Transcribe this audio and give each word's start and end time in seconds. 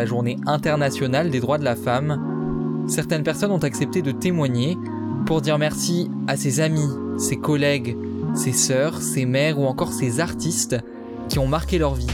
la 0.00 0.06
journée 0.06 0.38
internationale 0.46 1.28
des 1.28 1.40
droits 1.40 1.58
de 1.58 1.64
la 1.64 1.76
femme, 1.76 2.86
certaines 2.88 3.22
personnes 3.22 3.50
ont 3.50 3.62
accepté 3.62 4.00
de 4.00 4.12
témoigner 4.12 4.78
pour 5.26 5.42
dire 5.42 5.58
merci 5.58 6.10
à 6.26 6.38
ses 6.38 6.60
amis, 6.60 6.88
ses 7.18 7.36
collègues, 7.36 7.98
ses 8.34 8.54
sœurs, 8.54 9.02
ses 9.02 9.26
mères 9.26 9.58
ou 9.58 9.66
encore 9.66 9.92
ses 9.92 10.18
artistes 10.18 10.78
qui 11.28 11.38
ont 11.38 11.46
marqué 11.46 11.76
leur 11.76 11.94
vie. 11.94 12.06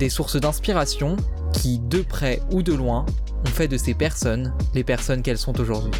Des 0.00 0.08
sources 0.08 0.34
d'inspiration 0.40 1.14
qui, 1.52 1.78
de 1.78 2.00
près 2.00 2.40
ou 2.50 2.64
de 2.64 2.72
loin, 2.72 3.06
ont 3.46 3.50
fait 3.50 3.68
de 3.68 3.76
ces 3.76 3.94
personnes 3.94 4.52
les 4.74 4.82
personnes 4.82 5.22
qu'elles 5.22 5.38
sont 5.38 5.60
aujourd'hui. 5.60 5.92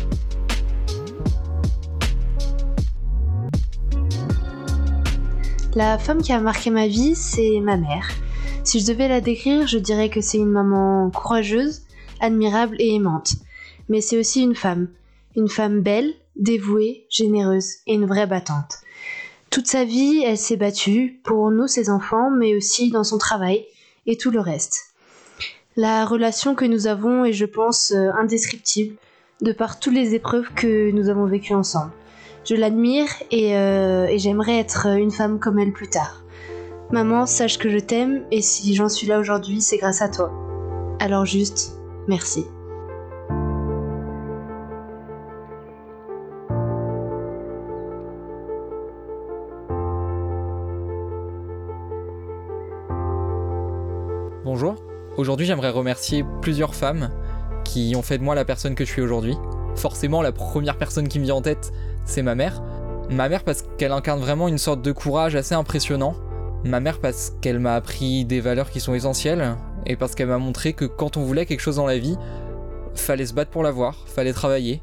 La 5.77 5.97
femme 5.97 6.23
qui 6.23 6.33
a 6.33 6.41
marqué 6.41 6.71
ma 6.71 6.89
vie, 6.89 7.15
c'est 7.15 7.61
ma 7.61 7.77
mère. 7.77 8.09
Si 8.65 8.79
je 8.79 8.87
devais 8.87 9.09
la 9.09 9.21
décrire, 9.21 9.67
je 9.67 9.79
dirais 9.79 10.09
que 10.09 10.21
c'est 10.21 10.39
une 10.39 10.51
maman 10.51 11.11
courageuse, 11.11 11.83
admirable 12.21 12.77
et 12.79 12.95
aimante. 12.95 13.33
Mais 13.89 14.01
c'est 14.01 14.19
aussi 14.19 14.41
une 14.41 14.55
femme. 14.55 14.89
Une 15.37 15.49
femme 15.49 15.81
belle, 15.81 16.15
dévouée, 16.37 17.07
généreuse 17.11 17.79
et 17.87 17.95
une 17.95 18.07
vraie 18.07 18.29
battante. 18.29 18.79
Toute 19.51 19.67
sa 19.67 19.85
vie, 19.85 20.23
elle 20.25 20.39
s'est 20.39 20.57
battue 20.57 21.21
pour 21.25 21.51
nous, 21.51 21.67
ses 21.67 21.91
enfants, 21.91 22.31
mais 22.31 22.57
aussi 22.57 22.91
dans 22.91 23.05
son 23.05 23.19
travail 23.19 23.67
et 24.07 24.17
tout 24.17 24.31
le 24.31 24.41
reste. 24.41 24.95
La 25.77 26.05
relation 26.07 26.55
que 26.55 26.65
nous 26.65 26.87
avons 26.87 27.25
est, 27.25 27.33
je 27.33 27.47
pense, 27.47 27.91
euh, 27.91 28.11
indescriptible, 28.13 28.97
de 29.41 29.53
par 29.53 29.81
toutes 29.81 29.95
les 29.95 30.15
épreuves 30.15 30.49
que 30.55 30.91
nous 30.93 31.09
avons 31.09 31.27
vécues 31.27 31.55
ensemble. 31.55 31.93
Je 32.45 32.55
l'admire 32.55 33.09
et, 33.31 33.57
euh, 33.57 34.07
et 34.07 34.19
j'aimerais 34.19 34.59
être 34.59 34.87
une 34.87 35.11
femme 35.11 35.41
comme 35.41 35.59
elle 35.59 35.73
plus 35.73 35.89
tard. 35.89 36.22
Maman, 36.93 37.25
sache 37.25 37.57
que 37.57 37.71
je 37.71 37.79
t'aime 37.79 38.27
et 38.31 38.43
si 38.43 38.75
j'en 38.75 38.91
suis 38.91 39.07
là 39.07 39.19
aujourd'hui, 39.19 39.63
c'est 39.63 39.79
grâce 39.79 40.03
à 40.03 40.11
toi. 40.11 40.31
Alors 41.01 41.25
juste, 41.25 41.81
merci. 42.07 42.45
Bonjour, 54.45 54.75
aujourd'hui 55.17 55.47
j'aimerais 55.47 55.71
remercier 55.71 56.27
plusieurs 56.43 56.75
femmes 56.75 57.11
qui 57.65 57.95
ont 57.97 58.03
fait 58.03 58.19
de 58.19 58.23
moi 58.23 58.35
la 58.35 58.45
personne 58.45 58.75
que 58.75 58.85
je 58.85 58.91
suis 58.91 59.01
aujourd'hui. 59.01 59.35
Forcément 59.77 60.21
la 60.21 60.33
première 60.33 60.77
personne 60.77 61.09
qui 61.09 61.19
me 61.19 61.25
vient 61.25 61.37
en 61.37 61.41
tête 61.41 61.73
c'est 62.05 62.21
ma 62.21 62.35
mère. 62.35 62.63
Ma 63.09 63.31
mère 63.31 63.45
parce 63.45 63.63
qu'elle 63.79 63.93
incarne 63.93 64.21
vraiment 64.21 64.47
une 64.47 64.59
sorte 64.59 64.83
de 64.83 64.93
courage 64.93 65.37
assez 65.37 65.55
impressionnant. 65.55 66.17
Ma 66.65 66.81
mère 66.81 67.01
parce 67.01 67.33
qu'elle 67.41 67.59
m'a 67.59 67.75
appris 67.75 68.25
des 68.25 68.41
valeurs 68.41 68.71
qui 68.71 68.81
sont 68.81 68.95
essentielles 68.95 69.57
et 69.85 69.97
parce 69.97 70.15
qu'elle 70.15 70.29
m'a 70.29 70.39
montré 70.39 70.75
que 70.75 70.85
quand 70.85 71.17
on 71.17 71.23
voulait 71.23 71.47
quelque 71.47 71.61
chose 71.61 71.77
dans 71.77 71.87
la 71.87 71.99
vie, 71.99 72.17
fallait 72.95 73.27
se 73.27 73.35
battre 73.35 73.51
pour 73.51 73.63
l'avoir, 73.63 74.07
fallait 74.07 74.33
travailler. 74.33 74.83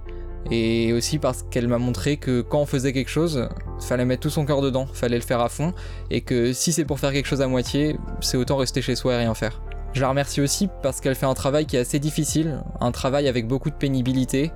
Et 0.52 0.94
aussi 0.94 1.20
parce 1.20 1.44
qu'elle 1.44 1.68
m'a 1.68 1.78
montré 1.78 2.18
que 2.18 2.42
quand 2.42 2.60
on 2.60 2.66
faisait 2.66 2.94
quelque 2.94 3.10
chose, 3.10 3.50
fallait 3.80 4.06
mettre 4.06 4.22
tout 4.22 4.30
son 4.30 4.46
cœur 4.46 4.62
dedans, 4.62 4.88
fallait 4.92 5.18
le 5.18 5.24
faire 5.24 5.42
à 5.42 5.50
fond, 5.50 5.74
et 6.10 6.22
que 6.22 6.54
si 6.54 6.72
c'est 6.72 6.86
pour 6.86 7.00
faire 7.00 7.12
quelque 7.12 7.28
chose 7.28 7.42
à 7.42 7.48
moitié, 7.48 7.98
c'est 8.22 8.38
autant 8.38 8.58
rester 8.58 8.82
chez 8.82 8.96
soi 8.96 9.14
et 9.14 9.18
rien 9.18 9.34
faire. 9.34 9.62
Je 9.94 10.02
la 10.02 10.10
remercie 10.10 10.40
aussi 10.42 10.70
parce 10.82 11.02
qu'elle 11.02 11.16
fait 11.16 11.26
un 11.26 11.34
travail 11.34 11.66
qui 11.66 11.76
est 11.76 11.80
assez 11.80 12.00
difficile, 12.00 12.62
un 12.80 12.92
travail 12.92 13.28
avec 13.28 13.48
beaucoup 13.48 13.70
de 13.70 13.76
pénibilité, 13.76 14.52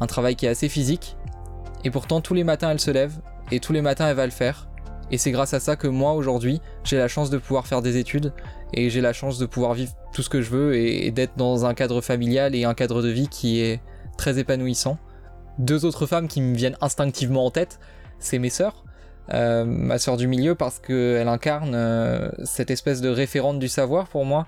un 0.00 0.06
travail 0.06 0.36
qui 0.36 0.46
est 0.46 0.50
assez 0.50 0.68
physique, 0.68 1.16
et 1.84 1.90
pourtant 1.90 2.20
tous 2.20 2.34
les 2.34 2.44
matins 2.44 2.70
elle 2.70 2.80
se 2.80 2.90
lève, 2.90 3.14
et 3.50 3.60
tous 3.60 3.72
les 3.72 3.82
matins 3.82 4.08
elle 4.08 4.16
va 4.16 4.26
le 4.26 4.32
faire, 4.32 4.67
et 5.10 5.18
c'est 5.18 5.30
grâce 5.30 5.54
à 5.54 5.60
ça 5.60 5.76
que 5.76 5.88
moi 5.88 6.12
aujourd'hui 6.12 6.60
j'ai 6.84 6.98
la 6.98 7.08
chance 7.08 7.30
de 7.30 7.38
pouvoir 7.38 7.66
faire 7.66 7.82
des 7.82 7.96
études, 7.96 8.32
et 8.72 8.90
j'ai 8.90 9.00
la 9.00 9.12
chance 9.12 9.38
de 9.38 9.46
pouvoir 9.46 9.74
vivre 9.74 9.92
tout 10.12 10.22
ce 10.22 10.28
que 10.28 10.42
je 10.42 10.50
veux, 10.50 10.76
et 10.76 11.10
d'être 11.10 11.36
dans 11.36 11.66
un 11.66 11.74
cadre 11.74 12.00
familial 12.00 12.54
et 12.54 12.64
un 12.64 12.74
cadre 12.74 13.02
de 13.02 13.08
vie 13.08 13.28
qui 13.28 13.60
est 13.60 13.80
très 14.16 14.38
épanouissant. 14.38 14.98
Deux 15.58 15.84
autres 15.84 16.06
femmes 16.06 16.28
qui 16.28 16.40
me 16.40 16.54
viennent 16.54 16.76
instinctivement 16.80 17.46
en 17.46 17.50
tête, 17.50 17.80
c'est 18.18 18.38
mes 18.38 18.50
sœurs. 18.50 18.84
Euh, 19.34 19.64
ma 19.66 19.98
sœur 19.98 20.16
du 20.16 20.26
milieu 20.26 20.54
parce 20.54 20.78
qu'elle 20.78 21.28
incarne 21.28 21.74
euh, 21.74 22.30
cette 22.44 22.70
espèce 22.70 23.02
de 23.02 23.10
référente 23.10 23.58
du 23.58 23.68
savoir 23.68 24.08
pour 24.08 24.24
moi. 24.24 24.46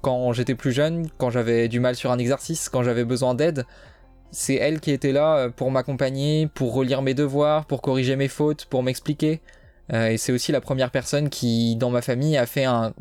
Quand 0.00 0.32
j'étais 0.32 0.54
plus 0.54 0.70
jeune, 0.70 1.08
quand 1.18 1.30
j'avais 1.30 1.68
du 1.68 1.80
mal 1.80 1.96
sur 1.96 2.12
un 2.12 2.18
exercice, 2.18 2.68
quand 2.68 2.84
j'avais 2.84 3.04
besoin 3.04 3.34
d'aide, 3.34 3.64
c'est 4.30 4.54
elle 4.54 4.80
qui 4.80 4.92
était 4.92 5.12
là 5.12 5.36
euh, 5.36 5.50
pour 5.50 5.70
m'accompagner, 5.70 6.46
pour 6.46 6.74
relire 6.74 7.02
mes 7.02 7.14
devoirs, 7.14 7.66
pour 7.66 7.82
corriger 7.82 8.14
mes 8.14 8.28
fautes, 8.28 8.66
pour 8.66 8.82
m'expliquer. 8.82 9.40
Euh, 9.92 10.08
et 10.08 10.16
c'est 10.16 10.32
aussi 10.32 10.52
la 10.52 10.60
première 10.60 10.90
personne 10.90 11.28
qui, 11.28 11.76
dans 11.76 11.90
ma 11.90 12.02
famille, 12.02 12.36
a 12.36 12.46
fait 12.46 12.64
un 12.64 12.92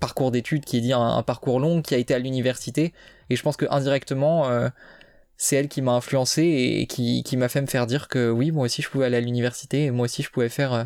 parcours 0.00 0.30
d'études 0.30 0.64
qui 0.64 0.78
est 0.78 0.80
dit 0.80 0.92
un, 0.92 1.22
parcours 1.22 1.60
long, 1.60 1.82
qui 1.82 1.94
a 1.94 1.98
été 1.98 2.14
à 2.14 2.18
l'université. 2.18 2.92
Et 3.30 3.36
je 3.36 3.42
pense 3.42 3.56
que 3.56 3.66
indirectement, 3.70 4.48
euh, 4.48 4.68
c'est 5.36 5.56
elle 5.56 5.68
qui 5.68 5.82
m'a 5.82 5.92
influencé 5.92 6.42
et 6.42 6.86
qui, 6.86 7.36
m'a 7.36 7.48
fait 7.48 7.60
me 7.60 7.66
faire 7.66 7.86
dire 7.86 8.08
que 8.08 8.30
oui, 8.30 8.50
moi 8.50 8.64
aussi 8.64 8.82
je 8.82 8.90
pouvais 8.90 9.06
aller 9.06 9.16
à 9.16 9.20
l'université 9.20 9.84
et 9.84 9.90
moi 9.90 10.04
aussi 10.04 10.22
je 10.22 10.30
pouvais 10.30 10.48
faire 10.48 10.72
euh, 10.72 10.84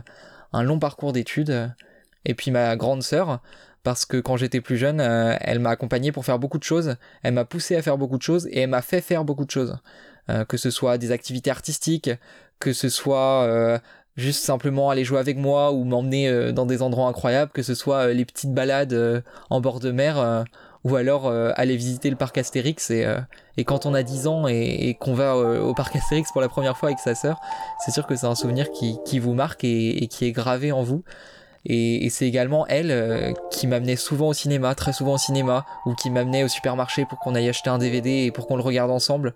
un 0.52 0.62
long 0.62 0.78
parcours 0.78 1.12
d'études. 1.12 1.72
Et 2.26 2.34
puis 2.34 2.50
ma 2.50 2.76
grande 2.76 3.02
sœur, 3.02 3.40
parce 3.84 4.04
que 4.04 4.16
quand 4.18 4.36
j'étais 4.36 4.60
plus 4.60 4.76
jeune, 4.76 5.00
elle 5.00 5.60
m'a 5.60 5.70
accompagné 5.70 6.10
pour 6.10 6.24
faire 6.24 6.40
beaucoup 6.40 6.58
de 6.58 6.64
choses, 6.64 6.96
elle 7.22 7.34
m'a 7.34 7.44
poussé 7.44 7.76
à 7.76 7.82
faire 7.82 7.96
beaucoup 7.96 8.18
de 8.18 8.22
choses 8.22 8.48
et 8.50 8.62
elle 8.62 8.70
m'a 8.70 8.82
fait 8.82 9.00
faire 9.00 9.24
beaucoup 9.24 9.44
de 9.44 9.50
choses. 9.50 9.78
Que 10.48 10.56
ce 10.56 10.70
soit 10.70 10.98
des 10.98 11.12
activités 11.12 11.52
artistiques, 11.52 12.10
que 12.58 12.72
ce 12.72 12.88
soit 12.88 13.80
juste 14.16 14.42
simplement 14.44 14.90
aller 14.90 15.04
jouer 15.04 15.18
avec 15.18 15.36
moi 15.36 15.72
ou 15.72 15.84
m'emmener 15.84 16.28
euh, 16.28 16.52
dans 16.52 16.66
des 16.66 16.82
endroits 16.82 17.06
incroyables, 17.08 17.52
que 17.52 17.62
ce 17.62 17.74
soit 17.74 18.08
euh, 18.08 18.12
les 18.12 18.24
petites 18.24 18.52
balades 18.52 18.94
euh, 18.94 19.20
en 19.50 19.60
bord 19.60 19.80
de 19.80 19.90
mer 19.90 20.44
ou 20.84 20.94
alors 20.94 21.26
aller 21.56 21.76
visiter 21.76 22.10
le 22.10 22.16
parc 22.16 22.38
Astérix 22.38 22.92
et, 22.92 23.04
quand 23.64 23.86
on 23.86 23.94
a 23.94 24.04
10 24.04 24.28
ans 24.28 24.46
et, 24.46 24.96
qu'on 25.00 25.14
va 25.14 25.36
au 25.36 25.74
parc 25.74 25.96
Astérix 25.96 26.30
pour 26.30 26.40
la 26.40 26.48
première 26.48 26.76
fois 26.78 26.90
avec 26.90 27.00
sa 27.00 27.16
sœur, 27.16 27.40
c'est 27.84 27.90
sûr 27.90 28.06
que 28.06 28.14
c'est 28.14 28.26
un 28.26 28.36
souvenir 28.36 28.68
qui, 28.70 29.18
vous 29.18 29.34
marque 29.34 29.64
et, 29.64 30.06
qui 30.08 30.26
est 30.26 30.30
gravé 30.30 30.70
en 30.70 30.84
vous. 30.84 31.02
Et, 31.64 32.08
c'est 32.10 32.28
également 32.28 32.68
elle 32.68 33.34
qui 33.50 33.66
m'amenait 33.66 33.96
souvent 33.96 34.28
au 34.28 34.32
cinéma, 34.32 34.76
très 34.76 34.92
souvent 34.92 35.14
au 35.14 35.18
cinéma, 35.18 35.66
ou 35.86 35.94
qui 35.94 36.08
m'amenait 36.08 36.44
au 36.44 36.48
supermarché 36.48 37.04
pour 37.04 37.18
qu'on 37.18 37.34
aille 37.34 37.48
acheter 37.48 37.68
un 37.68 37.78
DVD 37.78 38.26
et 38.26 38.30
pour 38.30 38.46
qu'on 38.46 38.56
le 38.56 38.62
regarde 38.62 38.92
ensemble. 38.92 39.34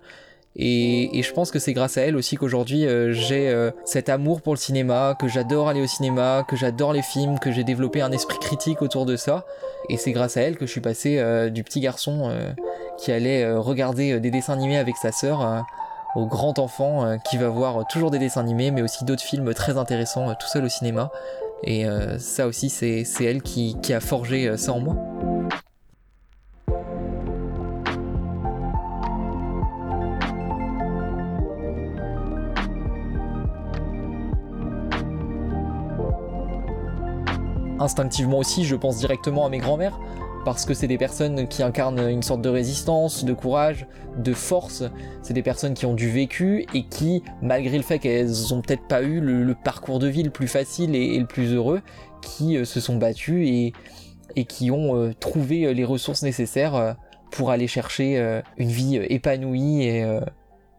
Et, 0.57 1.17
et, 1.17 1.23
je 1.23 1.31
pense 1.33 1.49
que 1.49 1.59
c'est 1.59 1.71
grâce 1.71 1.97
à 1.97 2.01
elle 2.01 2.17
aussi 2.17 2.35
qu'aujourd'hui 2.35 2.85
euh, 2.85 3.13
j'ai 3.13 3.47
euh, 3.47 3.71
cet 3.85 4.09
amour 4.09 4.41
pour 4.41 4.53
le 4.53 4.59
cinéma, 4.59 5.15
que 5.17 5.29
j'adore 5.29 5.69
aller 5.69 5.81
au 5.81 5.87
cinéma, 5.87 6.43
que 6.45 6.57
j'adore 6.57 6.91
les 6.91 7.01
films, 7.01 7.39
que 7.39 7.51
j'ai 7.51 7.63
développé 7.63 8.01
un 8.01 8.11
esprit 8.11 8.37
critique 8.37 8.81
autour 8.81 9.05
de 9.05 9.15
ça. 9.15 9.45
Et 9.89 9.97
c'est 9.97 10.11
grâce 10.11 10.37
à 10.37 10.41
elle 10.41 10.57
que 10.57 10.65
je 10.65 10.71
suis 10.71 10.81
passé 10.81 11.17
euh, 11.19 11.49
du 11.49 11.63
petit 11.63 11.79
garçon 11.79 12.29
euh, 12.29 12.51
qui 12.97 13.11
allait 13.11 13.43
euh, 13.43 13.59
regarder 13.59 14.19
des 14.19 14.31
dessins 14.31 14.53
animés 14.53 14.77
avec 14.77 14.95
sa 14.97 15.11
sœur 15.11 15.65
au 16.15 16.25
grand 16.25 16.59
enfant 16.59 17.17
qui 17.29 17.37
va 17.37 17.47
voir 17.47 17.87
toujours 17.87 18.11
des 18.11 18.19
dessins 18.19 18.41
animés, 18.41 18.71
mais 18.71 18.81
aussi 18.81 19.05
d'autres 19.05 19.23
films 19.23 19.53
très 19.53 19.77
intéressants 19.77 20.33
tout 20.35 20.47
seul 20.47 20.65
au 20.65 20.69
cinéma. 20.69 21.09
Et 21.63 21.85
ça 22.17 22.47
aussi 22.47 22.69
c'est 22.69 23.05
elle 23.23 23.41
qui, 23.41 23.77
qui 23.81 23.93
a 23.93 23.99
forgé 23.99 24.57
ça 24.57 24.73
en 24.73 24.79
moi. 24.79 25.10
Instinctivement 37.81 38.37
aussi, 38.37 38.63
je 38.63 38.75
pense 38.75 38.97
directement 38.97 39.45
à 39.45 39.49
mes 39.49 39.57
grands-mères, 39.57 39.99
parce 40.45 40.65
que 40.65 40.73
c'est 40.73 40.87
des 40.87 40.97
personnes 40.97 41.47
qui 41.47 41.63
incarnent 41.63 41.99
une 42.09 42.23
sorte 42.23 42.41
de 42.41 42.49
résistance, 42.49 43.23
de 43.25 43.33
courage, 43.33 43.85
de 44.17 44.33
force. 44.33 44.83
C'est 45.21 45.33
des 45.33 45.43
personnes 45.43 45.73
qui 45.73 45.85
ont 45.85 45.93
du 45.93 46.09
vécu 46.09 46.65
et 46.73 46.83
qui, 46.83 47.23
malgré 47.41 47.77
le 47.77 47.83
fait 47.83 47.99
qu'elles 47.99 48.53
ont 48.53 48.61
peut-être 48.61 48.87
pas 48.87 49.03
eu 49.03 49.19
le, 49.19 49.55
parcours 49.55 49.99
de 49.99 50.07
vie 50.07 50.23
le 50.23 50.31
plus 50.31 50.47
facile 50.47 50.95
et, 50.95 51.19
le 51.19 51.27
plus 51.27 51.53
heureux, 51.53 51.81
qui 52.21 52.57
euh, 52.57 52.65
se 52.65 52.79
sont 52.79 52.97
battues 52.97 53.47
et, 53.47 53.73
et 54.35 54.45
qui 54.45 54.71
ont 54.71 54.95
euh, 54.95 55.13
trouvé 55.19 55.73
les 55.73 55.85
ressources 55.85 56.23
nécessaires 56.23 56.75
euh, 56.75 56.93
pour 57.31 57.49
aller 57.49 57.67
chercher 57.67 58.19
euh, 58.19 58.41
une 58.57 58.69
vie 58.69 58.97
épanouie 58.97 59.83
et, 59.83 60.03
euh, 60.03 60.21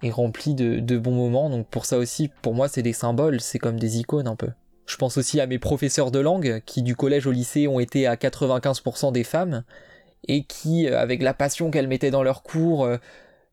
et 0.02 0.10
remplie 0.10 0.54
de, 0.54 0.78
de 0.78 0.98
bons 0.98 1.14
moments. 1.14 1.50
Donc 1.50 1.66
pour 1.66 1.86
ça 1.86 1.98
aussi, 1.98 2.30
pour 2.42 2.54
moi, 2.54 2.68
c'est 2.68 2.82
des 2.82 2.92
symboles, 2.92 3.40
c'est 3.40 3.58
comme 3.58 3.80
des 3.80 3.98
icônes 3.98 4.28
un 4.28 4.36
peu. 4.36 4.50
Je 4.92 4.96
pense 4.98 5.16
aussi 5.16 5.40
à 5.40 5.46
mes 5.46 5.58
professeurs 5.58 6.10
de 6.10 6.18
langue 6.18 6.60
qui 6.66 6.82
du 6.82 6.94
collège 6.94 7.26
au 7.26 7.32
lycée 7.32 7.66
ont 7.66 7.80
été 7.80 8.06
à 8.06 8.16
95% 8.16 9.10
des 9.10 9.24
femmes 9.24 9.64
et 10.28 10.44
qui, 10.44 10.86
avec 10.86 11.22
la 11.22 11.32
passion 11.32 11.70
qu'elles 11.70 11.88
mettaient 11.88 12.10
dans 12.10 12.22
leurs 12.22 12.42
cours, 12.42 12.86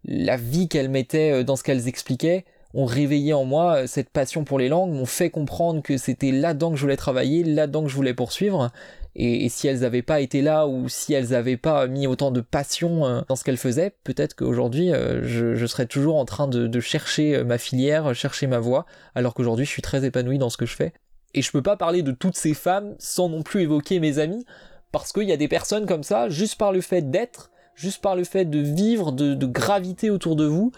la 0.04 0.36
vie 0.36 0.68
qu'elles 0.68 0.90
mettaient 0.90 1.46
dans 1.46 1.56
ce 1.56 1.64
qu'elles 1.64 1.88
expliquaient, 1.88 2.44
ont 2.74 2.86
réveillé 2.86 3.32
en 3.34 3.46
moi 3.46 3.88
cette 3.88 4.10
passion 4.10 4.44
pour 4.44 4.60
les 4.60 4.68
langues, 4.68 4.92
m'ont 4.92 5.06
fait 5.06 5.30
comprendre 5.30 5.82
que 5.82 5.98
c'était 5.98 6.32
là-dedans 6.32 6.72
que 6.72 6.76
je 6.76 6.82
voulais 6.82 6.98
travailler, 6.98 7.44
là-dedans 7.44 7.84
que 7.84 7.90
je 7.90 7.96
voulais 7.96 8.14
poursuivre. 8.14 8.70
Et, 9.16 9.50
si 9.50 9.68
elles 9.68 9.80
n'avaient 9.80 10.04
pas 10.04 10.22
été 10.22 10.42
là 10.42 10.68
ou 10.68 10.88
si 10.88 11.14
elles 11.14 11.30
n'avaient 11.30 11.58
pas 11.58 11.88
mis 11.88 12.06
autant 12.06 12.32
de 12.32 12.42
passion 12.42 13.06
euh, 13.06 13.22
dans 13.28 13.36
ce 13.36 13.44
qu'elles 13.44 13.58
faisaient, 13.58 13.94
peut-être 14.04 14.36
qu'aujourd'hui 14.36 14.94
euh, 14.94 15.22
je, 15.24 15.66
serais 15.66 15.88
toujours 15.88 16.18
en 16.18 16.26
train 16.26 16.48
de, 16.48 16.80
chercher 16.80 17.36
euh, 17.36 17.44
ma 17.44 17.58
filière, 17.58 18.14
chercher 18.14 18.48
ma 18.48 18.60
voie, 18.60 18.86
alors 19.16 19.34
qu'aujourd'hui 19.34 19.66
je 19.66 19.72
suis 19.72 19.82
très 19.82 20.06
épanoui 20.06 20.38
dans 20.38 20.50
ce 20.50 20.58
que 20.58 20.66
je 20.66 20.76
fais. 20.76 20.94
Et 21.34 21.42
je 21.42 21.52
peux 21.52 21.62
pas 21.62 21.78
parler 21.78 22.02
de 22.02 22.12
toutes 22.12 22.36
ces 22.36 22.54
femmes 22.54 22.96
sans 23.00 23.30
non 23.30 23.44
plus 23.44 23.62
évoquer 23.62 24.00
mes 24.00 24.20
amis, 24.20 24.46
parce 24.92 25.12
qu'il 25.12 25.24
y 25.24 25.32
a 25.32 25.38
des 25.38 25.48
personnes 25.48 25.86
comme 25.86 26.04
ça, 26.04 26.30
juste 26.30 26.56
par 26.56 26.72
le 26.72 26.82
fait 26.82 27.12
d'être, 27.12 27.52
juste 27.76 28.02
par 28.02 28.16
le 28.16 28.24
fait 28.24 28.46
de 28.46 28.60
vivre, 28.60 29.12
de, 29.12 29.46
graviter 29.46 30.10
autour 30.10 30.36
de 30.36 30.46
vous, 30.46 30.72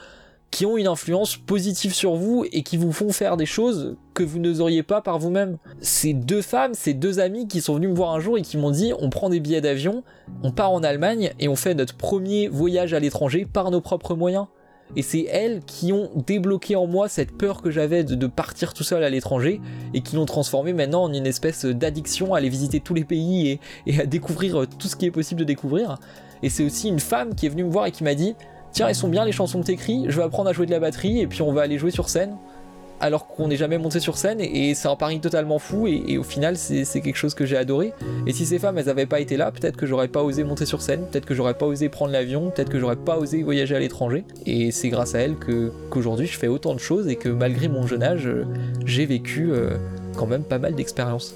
qui 0.51 0.65
ont 0.65 0.75
une 0.75 0.87
influence 0.87 1.37
positive 1.37 1.93
sur 1.93 2.15
vous 2.15 2.45
et 2.51 2.61
qui 2.61 2.75
vous 2.75 2.91
font 2.91 3.13
faire 3.13 3.37
des 3.37 3.45
choses 3.45 3.95
que 4.13 4.21
vous 4.21 4.37
n'oseriez 4.37 4.83
pas 4.83 5.01
par 5.01 5.17
vous-même. 5.17 5.57
Ces 5.79 6.13
deux 6.13 6.41
femmes, 6.41 6.73
ces 6.73 6.93
deux 6.93 7.21
amis 7.21 7.47
qui 7.47 7.61
sont 7.61 7.75
venus 7.75 7.89
me 7.89 7.95
voir 7.95 8.11
un 8.11 8.19
jour 8.19 8.37
et 8.37 8.41
qui 8.41 8.57
m'ont 8.57 8.71
dit 8.71 8.91
on 8.99 9.09
prend 9.09 9.29
des 9.29 9.39
billets 9.39 9.61
d'avion, 9.61 10.03
on 10.43 10.51
part 10.51 10.71
en 10.71 10.83
Allemagne 10.83 11.31
et 11.39 11.47
on 11.47 11.55
fait 11.55 11.73
notre 11.73 11.95
premier 11.95 12.49
voyage 12.49 12.93
à 12.93 12.99
l'étranger 12.99 13.45
par 13.45 13.71
nos 13.71 13.79
propres 13.79 14.13
moyens. 14.13 14.47
Et 14.95 15.01
c'est 15.01 15.25
elles 15.29 15.61
qui 15.65 15.93
ont 15.93 16.09
débloqué 16.15 16.75
en 16.75 16.87
moi 16.87 17.07
cette 17.07 17.31
peur 17.37 17.61
que 17.61 17.71
j'avais 17.71 18.03
de, 18.03 18.27
partir 18.27 18.73
tout 18.73 18.83
seul 18.83 19.03
à 19.03 19.09
l'étranger 19.09 19.61
et 19.93 20.01
qui 20.01 20.15
l'ont 20.15 20.25
transformé 20.25 20.73
maintenant 20.73 21.03
en 21.03 21.13
une 21.13 21.25
espèce 21.25 21.65
d'addiction 21.65 22.33
à 22.33 22.39
aller 22.39 22.49
visiter 22.49 22.79
tous 22.79 22.93
les 22.93 23.05
pays 23.05 23.49
et, 23.49 23.59
et 23.87 24.01
à 24.01 24.05
découvrir 24.05 24.65
tout 24.79 24.87
ce 24.87 24.95
qui 24.95 25.05
est 25.05 25.11
possible 25.11 25.39
de 25.39 25.45
découvrir. 25.45 25.97
Et 26.43 26.49
c'est 26.49 26.63
aussi 26.63 26.89
une 26.89 26.99
femme 26.99 27.35
qui 27.35 27.45
est 27.45 27.49
venue 27.49 27.63
me 27.63 27.71
voir 27.71 27.85
et 27.85 27.91
qui 27.91 28.03
m'a 28.03 28.15
dit 28.15 28.35
tiens, 28.71 28.87
elles 28.87 28.95
sont 28.95 29.09
bien 29.09 29.25
les 29.25 29.31
chansons 29.31 29.61
que 29.61 29.67
t'écris, 29.67 30.05
je 30.07 30.17
vais 30.17 30.23
apprendre 30.23 30.49
à 30.49 30.53
jouer 30.53 30.65
de 30.65 30.71
la 30.71 30.79
batterie 30.79 31.19
et 31.19 31.27
puis 31.27 31.41
on 31.41 31.51
va 31.51 31.61
aller 31.61 31.77
jouer 31.77 31.91
sur 31.91 32.09
scène. 32.09 32.37
Alors 33.03 33.25
qu'on 33.25 33.47
n'est 33.47 33.57
jamais 33.57 33.79
monté 33.79 33.99
sur 33.99 34.15
scène 34.15 34.39
et, 34.39 34.75
c'est 34.75 34.87
un 34.87 34.95
pari 34.95 35.19
totalement 35.19 35.57
fou 35.57 35.87
et, 35.87 36.19
au 36.19 36.23
final 36.23 36.55
c'est 36.55 37.01
quelque 37.01 37.15
chose 37.15 37.33
que 37.33 37.47
j'ai 37.47 37.57
adoré. 37.57 37.93
Et 38.27 38.31
si 38.31 38.45
ces 38.45 38.59
femmes 38.59 38.77
elles 38.77 38.89
avaient 38.89 39.07
pas 39.07 39.19
été 39.19 39.37
là, 39.37 39.51
peut-être 39.51 39.75
que 39.75 39.87
j'aurais 39.87 40.07
pas 40.07 40.21
osé 40.21 40.43
monter 40.43 40.67
sur 40.67 40.83
scène, 40.83 41.01
peut-être 41.11 41.25
que 41.25 41.33
j'aurais 41.33 41.55
pas 41.55 41.65
osé 41.65 41.89
prendre 41.89 42.11
l'avion, 42.11 42.51
peut-être 42.51 42.69
que 42.69 42.79
j'aurais 42.79 42.95
pas 42.95 43.17
osé 43.17 43.41
voyager 43.41 43.75
à 43.75 43.79
l'étranger. 43.79 44.23
Et 44.45 44.69
c'est 44.69 44.89
grâce 44.89 45.15
à 45.15 45.19
elles 45.19 45.35
que 45.35 45.71
qu'aujourd'hui 45.89 46.27
je 46.27 46.37
fais 46.37 46.47
autant 46.47 46.75
de 46.75 46.79
choses 46.79 47.07
et 47.07 47.15
que 47.15 47.29
malgré 47.29 47.69
mon 47.69 47.87
jeune 47.87 48.03
âge, 48.03 48.29
j'ai 48.85 49.07
vécu 49.07 49.51
euh, 49.51 49.77
quand 50.15 50.27
même 50.27 50.43
pas 50.43 50.59
mal 50.59 50.75
d'expériences. 50.75 51.33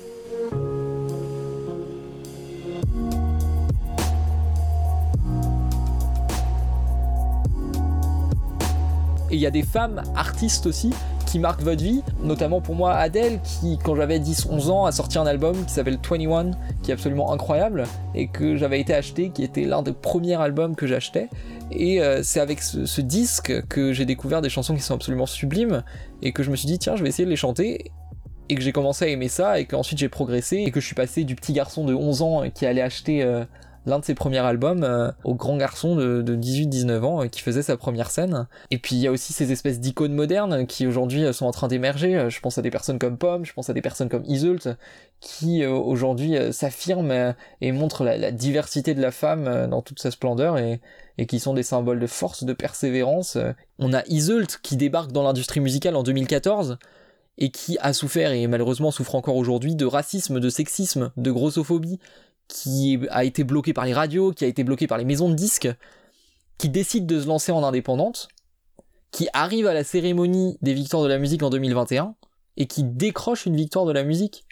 Et 9.32 9.36
il 9.36 9.42
y 9.42 9.48
a 9.48 9.52
des 9.52 9.64
femmes 9.64 10.04
artistes 10.16 10.68
aussi 10.68 10.92
qui 11.26 11.40
marquent 11.40 11.62
votre 11.62 11.84
vie, 11.84 12.02
notamment 12.22 12.62
pour 12.62 12.76
moi 12.76 12.94
Adèle 12.94 13.40
qui 13.44 13.78
quand 13.84 13.96
j'avais 13.96 14.20
10-11 14.20 14.70
ans 14.70 14.86
a 14.86 14.92
sorti 14.92 15.18
un 15.18 15.26
album 15.26 15.66
qui 15.66 15.74
s'appelle 15.74 15.98
21 16.02 16.52
qui 16.82 16.92
est 16.92 16.94
absolument 16.94 17.32
incroyable 17.32 17.84
et 18.14 18.28
que 18.28 18.56
j'avais 18.56 18.80
été 18.80 18.94
acheté, 18.94 19.30
qui 19.30 19.44
était 19.44 19.64
l'un 19.64 19.82
des 19.82 19.94
premiers 19.94 20.36
albums 20.36 20.76
que 20.76 20.88
j'achetais. 20.88 21.30
Et 21.72 22.02
euh, 22.02 22.22
c'est 22.24 22.40
avec 22.40 22.62
ce, 22.62 23.02
disque 23.02 23.68
que 23.68 23.92
j'ai 23.92 24.06
découvert 24.06 24.42
des 24.42 24.50
chansons 24.50 24.76
qui 24.76 24.82
sont 24.82 24.96
absolument 24.96 25.26
sublimes 25.26 25.84
et 26.22 26.32
que 26.32 26.44
je 26.44 26.52
me 26.52 26.56
suis 26.56 26.68
dit 26.68 26.80
tiens 26.80 26.96
je 26.96 27.04
vais 27.04 27.10
essayer 27.10 27.26
de 27.26 27.30
les 27.30 27.36
chanter 27.36 27.92
et 28.50 28.56
que 28.56 28.62
j'ai 28.62 28.72
commencé 28.72 29.06
à 29.06 29.08
aimer 29.08 29.28
ça 29.28 29.60
et 29.60 29.66
qu'ensuite 29.66 30.00
j'ai 30.00 30.10
progressé 30.10 30.58
et 30.58 30.72
que 30.72 30.80
je 30.80 30.86
suis 30.86 30.96
passé 30.96 31.24
du 31.24 31.36
petit 31.36 31.54
garçon 31.54 31.86
de 31.86 31.94
11 31.94 32.22
ans 32.22 32.44
qui 32.54 32.66
allait 32.66 32.82
acheter 32.82 33.24
euh, 33.24 33.44
l'un 33.86 34.00
de 34.00 34.06
ses 34.06 34.16
premiers 34.16 34.40
albums 34.40 34.84
euh, 34.84 35.12
au 35.24 35.36
grand 35.36 35.58
garçon 35.58 35.96
de, 35.96 36.36
18-19 36.36 37.02
ans 37.02 37.24
euh, 37.24 37.28
qui 37.28 37.42
faisait 37.42 37.62
sa 37.62 37.78
première 37.78 38.12
scène. 38.12 38.48
Et 38.72 38.78
puis 38.78 38.96
il 38.96 39.02
y 39.02 39.08
a 39.08 39.12
aussi 39.12 39.34
ces 39.34 39.52
espèces 39.52 39.80
d'icônes 39.80 40.14
modernes 40.14 40.66
qui 40.66 40.88
aujourd'hui 40.88 41.24
euh, 41.24 41.34
sont 41.34 41.46
en 41.46 41.52
train 41.52 41.68
d'émerger. 41.68 42.30
Je 42.30 42.40
pense 42.40 42.58
à 42.58 42.62
des 42.62 42.72
personnes 42.72 43.00
comme 43.00 43.18
Pomme, 43.18 43.46
je 43.46 43.54
pense 43.54 43.70
à 43.70 43.74
des 43.74 43.82
personnes 43.82 44.10
comme 44.10 44.26
Isult 44.26 44.70
qui 45.22 45.66
aujourd'hui 45.66 46.36
s'affirment 46.52 47.34
et 47.62 47.72
montrent 47.72 48.04
la, 48.04 48.32
diversité 48.32 48.94
de 48.94 49.02
la 49.02 49.12
femme 49.12 49.68
dans 49.68 49.82
toute 49.82 50.00
sa 50.00 50.12
splendeur 50.12 50.58
et, 50.58 50.82
et 51.18 51.26
qui 51.26 51.40
sont 51.40 51.54
des 51.54 51.64
symboles 51.64 52.00
de 52.00 52.06
force, 52.06 52.44
de 52.44 52.54
persévérance. 52.54 53.38
On 53.80 53.94
a 53.94 54.04
Isult 54.08 54.60
qui 54.62 54.76
débarque 54.76 55.14
dans 55.14 55.24
l'industrie 55.24 55.62
musicale 55.62 55.96
en 55.96 56.04
2014 56.04 56.78
et 57.38 57.50
qui 57.50 57.78
a 57.80 57.94
souffert 57.94 58.32
et 58.32 58.48
malheureusement 58.48 58.92
souffre 58.92 59.16
encore 59.16 59.36
aujourd'hui 59.36 59.76
de 59.76 59.86
racisme, 59.86 60.40
de 60.40 60.50
sexisme, 60.50 61.12
de 61.18 61.32
grossophobie, 61.32 62.00
qui 62.48 63.00
a 63.10 63.24
été 63.24 63.44
bloqué 63.44 63.74
par 63.74 63.86
les 63.86 63.94
radios, 63.94 64.32
qui 64.32 64.46
a 64.46 64.48
été 64.48 64.64
bloqué 64.64 64.88
par 64.88 64.98
les 64.98 65.06
maisons 65.06 65.30
de 65.30 65.36
disques, 65.36 65.70
qui 66.58 66.70
décide 66.70 67.06
de 67.06 67.20
se 67.20 67.28
lancer 67.28 67.52
en 67.52 67.64
indépendante, 67.64 68.28
qui 69.12 69.28
arrive 69.34 69.68
à 69.68 69.74
la 69.74 69.84
cérémonie 69.84 70.58
des 70.62 70.74
victoires 70.74 71.04
de 71.04 71.08
la 71.08 71.18
musique 71.18 71.44
en 71.44 71.50
2021 71.50 72.16
et 72.58 72.68
qui 72.68 72.84
décroche 72.84 73.46
une 73.46 73.56
victoire 73.56 73.86
de 73.86 73.92
la 73.92 74.04
musique. 74.04 74.46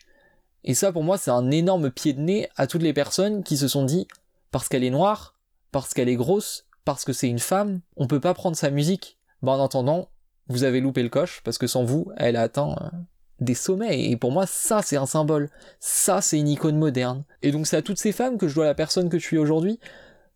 Et 0.63 0.74
ça 0.74 0.92
pour 0.92 1.04
moi 1.04 1.18
c'est 1.18 1.31
un 1.31 1.51
énorme 1.51 1.92
pied 1.92 2.13
de 2.13 2.22
nez 2.22 2.50
à 2.56 2.68
toutes 2.68 2.81
les 2.81 2.94
personnes 2.94 3.44
qui 3.44 3.57
se 3.57 3.68
sont 3.68 3.84
dit 3.84 4.07
parce 4.51 4.69
qu'elle 4.69 4.84
est 4.84 4.90
noire, 4.90 5.36
parce 5.72 5.94
qu'elle 5.94 6.10
est 6.10 6.16
grosse, 6.16 6.66
parce 6.86 7.06
que 7.06 7.13
c'est 7.13 7.30
une 7.30 7.40
femme, 7.40 7.81
on 7.98 8.07
peut 8.07 8.19
pas 8.19 8.34
prendre 8.34 8.56
sa 8.56 8.69
musique. 8.69 9.18
Ben 9.42 9.54
en 9.54 9.63
attendant, 9.63 10.10
vous 10.48 10.63
avez 10.63 10.80
loupé 10.80 11.04
le 11.04 11.10
coche 11.10 11.42
parce 11.44 11.57
que 11.57 11.68
sans 11.68 11.84
vous, 11.84 12.12
elle 12.18 12.36
a 12.36 12.42
atteint 12.42 12.75
euh, 12.81 12.98
des 13.44 13.54
sommets. 13.54 14.10
Et 14.10 14.18
pour 14.18 14.31
moi, 14.31 14.45
ça, 14.45 14.81
c'est 14.81 14.98
un 14.98 15.06
symbole. 15.06 15.50
Ça, 15.80 16.22
c'est 16.22 16.40
une 16.40 16.48
icône 16.48 16.78
moderne. 16.78 17.24
Et 17.42 17.51
donc, 17.51 17.68
c'est 17.68 17.78
à 17.78 17.81
toutes 17.81 18.00
ces 18.00 18.12
femmes 18.12 18.38
que 18.38 18.48
je 18.48 18.56
dois 18.56 18.66
la 18.66 18.75
personne 18.75 19.10
que 19.10 19.19
je 19.19 19.25
suis 19.25 19.38
aujourd'hui. 19.38 19.80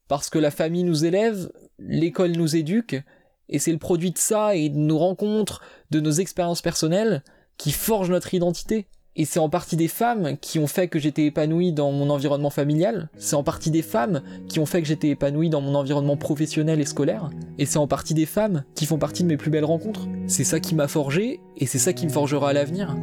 Parce 0.07 0.29
que 0.29 0.39
la 0.39 0.51
famille 0.51 0.83
nous 0.83 1.05
élève, 1.05 1.49
l'école 1.79 2.31
nous 2.31 2.55
éduque, 2.55 3.01
et 3.49 3.59
c'est 3.59 3.71
le 3.71 3.77
produit 3.77 4.11
de 4.11 4.17
ça 4.17 4.55
et 4.55 4.69
de 4.69 4.77
nos 4.77 4.97
rencontres, 4.97 5.61
de 5.91 5.99
nos 5.99 6.11
expériences 6.11 6.61
personnelles, 6.61 7.23
qui 7.57 7.71
forgent 7.71 8.11
notre 8.11 8.33
identité. 8.33 8.87
Et 9.19 9.25
c'est 9.25 9.39
en 9.39 9.49
partie 9.49 9.75
des 9.75 9.87
femmes 9.87 10.37
qui 10.39 10.59
ont 10.59 10.67
fait 10.67 10.87
que 10.87 10.99
j'étais 10.99 11.25
épanoui 11.25 11.73
dans 11.73 11.91
mon 11.91 12.11
environnement 12.11 12.51
familial. 12.51 13.09
C'est 13.17 13.35
en 13.35 13.41
partie 13.41 13.71
des 13.71 13.81
femmes 13.81 14.21
qui 14.47 14.59
ont 14.59 14.67
fait 14.67 14.79
que 14.79 14.87
j'étais 14.87 15.09
épanoui 15.09 15.49
dans 15.49 15.59
mon 15.59 15.73
environnement 15.73 16.17
professionnel 16.17 16.79
et 16.79 16.85
scolaire. 16.85 17.31
Et 17.57 17.65
c'est 17.65 17.79
en 17.79 17.87
partie 17.87 18.13
des 18.13 18.27
femmes 18.27 18.63
qui 18.75 18.85
font 18.85 18.99
partie 18.99 19.23
de 19.23 19.27
mes 19.27 19.37
plus 19.37 19.49
belles 19.49 19.65
rencontres. 19.65 20.07
C'est 20.27 20.43
ça 20.43 20.59
qui 20.59 20.75
m'a 20.75 20.87
forgé 20.87 21.39
et 21.57 21.65
c'est 21.65 21.79
ça 21.79 21.93
qui 21.93 22.05
me 22.05 22.11
forgera 22.11 22.51
à 22.51 22.53
l'avenir. 22.53 22.95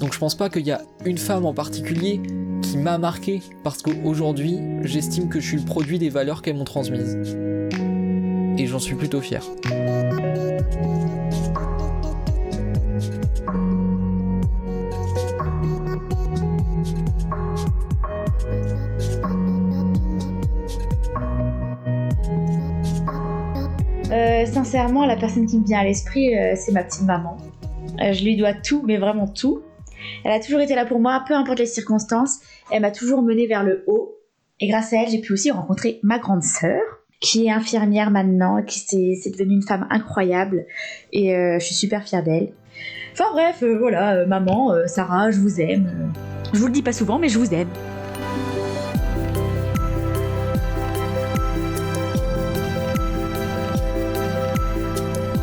Donc 0.00 0.14
je 0.14 0.18
pense 0.18 0.34
pas 0.34 0.48
qu'il 0.48 0.66
y 0.66 0.72
a 0.72 0.80
une 1.04 1.18
femme 1.18 1.44
en 1.44 1.52
particulier 1.52 2.22
qui 2.62 2.78
m'a 2.78 2.96
marqué 2.96 3.42
parce 3.62 3.82
qu'aujourd'hui 3.82 4.58
j'estime 4.84 5.28
que 5.28 5.38
je 5.38 5.48
suis 5.48 5.58
le 5.58 5.64
produit 5.64 5.98
des 5.98 6.08
valeurs 6.08 6.40
qu'elles 6.40 6.56
m'ont 6.56 6.64
transmises. 6.64 7.18
Et 8.56 8.66
j'en 8.66 8.78
suis 8.78 8.94
plutôt 8.94 9.20
fier. 9.20 9.44
Sincèrement, 24.64 25.06
la 25.06 25.16
personne 25.16 25.46
qui 25.46 25.58
me 25.58 25.64
vient 25.64 25.80
à 25.80 25.84
l'esprit, 25.84 26.36
euh, 26.36 26.54
c'est 26.56 26.72
ma 26.72 26.84
petite 26.84 27.02
maman. 27.02 27.36
Euh, 28.00 28.12
je 28.12 28.24
lui 28.24 28.36
dois 28.36 28.54
tout, 28.54 28.82
mais 28.86 28.96
vraiment 28.96 29.26
tout. 29.26 29.62
Elle 30.24 30.32
a 30.32 30.40
toujours 30.40 30.60
été 30.60 30.74
là 30.74 30.86
pour 30.86 31.00
moi, 31.00 31.24
peu 31.26 31.34
importe 31.34 31.58
les 31.58 31.66
circonstances. 31.66 32.40
Elle 32.70 32.82
m'a 32.82 32.90
toujours 32.92 33.22
menée 33.22 33.46
vers 33.46 33.64
le 33.64 33.84
haut. 33.86 34.16
Et 34.60 34.68
grâce 34.68 34.92
à 34.92 35.02
elle, 35.02 35.08
j'ai 35.08 35.20
pu 35.20 35.32
aussi 35.32 35.50
rencontrer 35.50 35.98
ma 36.02 36.18
grande 36.18 36.44
sœur, 36.44 36.80
qui 37.20 37.46
est 37.46 37.50
infirmière 37.50 38.10
maintenant, 38.10 38.62
qui 38.62 38.78
c'est 39.16 39.30
devenue 39.30 39.54
une 39.54 39.62
femme 39.62 39.86
incroyable. 39.90 40.66
Et 41.12 41.30
je 41.30 41.64
suis 41.64 41.74
super 41.74 42.04
fière 42.04 42.22
d'elle. 42.22 42.52
Enfin 43.12 43.24
bref, 43.32 43.64
voilà, 43.78 44.24
maman, 44.26 44.72
Sarah, 44.86 45.30
je 45.30 45.40
vous 45.40 45.60
aime. 45.60 46.12
Je 46.52 46.58
vous 46.58 46.66
le 46.66 46.72
dis 46.72 46.82
pas 46.82 46.92
souvent, 46.92 47.18
mais 47.18 47.28
je 47.28 47.38
vous 47.38 47.52
aime. 47.52 47.68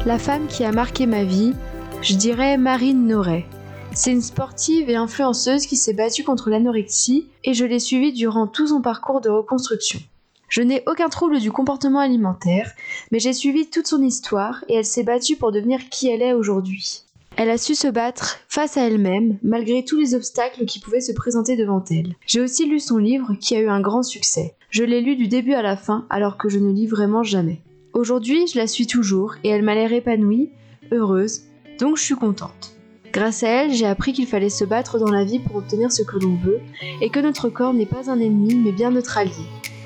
La 0.09 0.17
femme 0.17 0.47
qui 0.47 0.63
a 0.63 0.71
marqué 0.71 1.05
ma 1.05 1.23
vie, 1.23 1.53
je 2.01 2.15
dirais 2.15 2.57
Marine 2.57 3.05
Noret. 3.05 3.45
C'est 3.93 4.11
une 4.11 4.23
sportive 4.23 4.89
et 4.89 4.95
influenceuse 4.95 5.67
qui 5.67 5.77
s'est 5.77 5.93
battue 5.93 6.23
contre 6.23 6.49
l'anorexie 6.49 7.27
et 7.43 7.53
je 7.53 7.63
l'ai 7.63 7.77
suivie 7.77 8.11
durant 8.11 8.47
tout 8.47 8.69
son 8.69 8.81
parcours 8.81 9.21
de 9.21 9.29
reconstruction. 9.29 9.99
Je 10.47 10.63
n'ai 10.63 10.81
aucun 10.87 11.09
trouble 11.09 11.37
du 11.37 11.51
comportement 11.51 11.99
alimentaire, 11.99 12.71
mais 13.11 13.19
j'ai 13.19 13.33
suivi 13.33 13.69
toute 13.69 13.85
son 13.85 14.01
histoire 14.01 14.65
et 14.67 14.77
elle 14.77 14.85
s'est 14.85 15.03
battue 15.03 15.35
pour 15.35 15.51
devenir 15.51 15.89
qui 15.89 16.09
elle 16.09 16.23
est 16.23 16.33
aujourd'hui. 16.33 17.03
Elle 17.37 17.51
a 17.51 17.59
su 17.59 17.75
se 17.75 17.87
battre 17.87 18.39
face 18.47 18.77
à 18.77 18.87
elle-même, 18.87 19.37
malgré 19.43 19.85
tous 19.85 19.99
les 19.99 20.15
obstacles 20.15 20.65
qui 20.65 20.79
pouvaient 20.79 21.01
se 21.01 21.11
présenter 21.11 21.55
devant 21.55 21.83
elle. 21.91 22.15
J'ai 22.25 22.41
aussi 22.41 22.65
lu 22.65 22.79
son 22.79 22.97
livre 22.97 23.35
qui 23.39 23.55
a 23.55 23.59
eu 23.59 23.69
un 23.69 23.79
grand 23.79 24.01
succès. 24.01 24.55
Je 24.71 24.83
l'ai 24.83 25.01
lu 25.01 25.15
du 25.15 25.27
début 25.27 25.53
à 25.53 25.61
la 25.61 25.77
fin 25.77 26.07
alors 26.09 26.39
que 26.39 26.49
je 26.49 26.57
ne 26.57 26.73
lis 26.73 26.87
vraiment 26.87 27.21
jamais. 27.21 27.61
Aujourd'hui, 27.93 28.45
je 28.47 28.57
la 28.57 28.67
suis 28.67 28.85
toujours 28.85 29.35
et 29.43 29.49
elle 29.49 29.63
m'a 29.63 29.73
l'air 29.73 29.91
épanouie, 29.91 30.49
heureuse, 30.91 31.41
donc 31.79 31.97
je 31.97 32.03
suis 32.03 32.15
contente. 32.15 32.75
Grâce 33.11 33.41
à 33.41 33.47
elle, 33.47 33.73
j'ai 33.73 33.87
appris 33.87 34.13
qu'il 34.13 34.27
fallait 34.27 34.49
se 34.49 34.63
battre 34.63 34.99
dans 34.99 35.11
la 35.11 35.23
vie 35.23 35.39
pour 35.39 35.55
obtenir 35.55 35.91
ce 35.91 36.03
que 36.03 36.17
l'on 36.17 36.35
veut 36.35 36.59
et 37.01 37.09
que 37.09 37.19
notre 37.19 37.49
corps 37.49 37.73
n'est 37.73 37.87
pas 37.87 38.11
un 38.11 38.19
ennemi 38.19 38.53
mais 38.55 38.71
bien 38.71 38.91
notre 38.91 39.17
allié. 39.17 39.31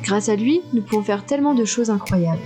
Grâce 0.03 0.27
à 0.27 0.35
lui, 0.35 0.61
nous 0.73 0.81
pouvons 0.81 1.01
faire 1.01 1.25
tellement 1.25 1.53
de 1.53 1.63
choses 1.63 1.89
incroyables. 1.89 2.41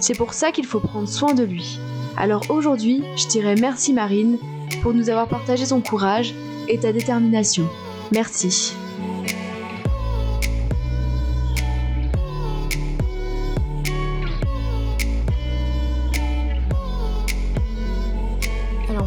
C'est 0.00 0.16
pour 0.16 0.32
ça 0.32 0.50
qu'il 0.50 0.66
faut 0.66 0.80
prendre 0.80 1.08
soin 1.08 1.34
de 1.34 1.44
lui. 1.44 1.78
Alors 2.16 2.44
aujourd'hui, 2.48 3.02
je 3.16 3.26
dirais 3.26 3.56
merci 3.60 3.92
Marine 3.92 4.38
pour 4.82 4.94
nous 4.94 5.10
avoir 5.10 5.28
partagé 5.28 5.66
son 5.66 5.82
courage 5.82 6.34
et 6.68 6.78
ta 6.78 6.92
détermination. 6.92 7.68
Merci. 8.12 8.74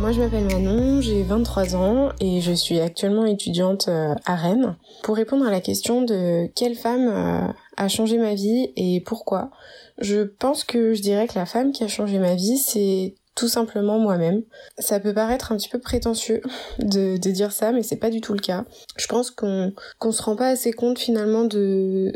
Moi 0.10 0.16
je 0.16 0.24
m'appelle 0.24 0.46
Manon, 0.46 1.02
j'ai 1.02 1.22
23 1.22 1.76
ans 1.76 2.10
et 2.20 2.42
je 2.42 2.52
suis 2.52 2.80
actuellement 2.80 3.28
étudiante 3.28 3.90
euh, 3.90 4.16
à 4.26 4.36
Rennes. 4.36 4.76
Pour 5.04 5.16
répondre 5.16 5.46
à 5.46 5.52
la 5.52 5.62
question 5.62 6.02
de 6.02 6.48
quelle 6.56 6.74
femme 6.74 7.08
euh, 7.08 7.54
a 7.78 7.88
changé 7.90 8.18
ma 8.18 8.34
vie 8.34 8.72
et 8.76 9.04
pourquoi, 9.06 9.52
je 10.00 10.24
pense 10.24 10.64
que 10.64 10.96
je 10.96 11.04
dirais 11.04 11.28
que 11.28 11.38
la 11.38 11.46
femme 11.46 11.72
qui 11.72 11.84
a 11.84 11.88
changé 11.88 12.18
ma 12.18 12.34
vie 12.34 12.58
c'est 12.58 13.14
tout 13.36 13.48
simplement 13.48 14.00
moi-même. 14.00 14.42
Ça 14.80 15.00
peut 15.00 15.14
paraître 15.14 15.52
un 15.52 15.58
petit 15.58 15.70
peu 15.70 15.78
prétentieux 15.78 16.42
de, 16.80 17.18
dire 17.18 17.52
ça, 17.52 17.72
mais 17.72 17.84
c'est 17.84 17.98
pas 17.98 18.10
du 18.10 18.20
tout 18.20 18.34
le 18.34 18.40
cas. 18.40 18.66
Je 18.98 19.06
pense 19.06 19.30
qu'on 19.30 19.74
qu'on 20.00 20.12
se 20.12 20.24
rend 20.24 20.36
pas 20.36 20.48
assez 20.48 20.74
compte 20.74 20.98
finalement 20.98 21.44
de 21.44 22.14